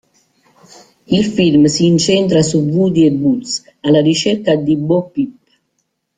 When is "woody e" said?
2.61-3.11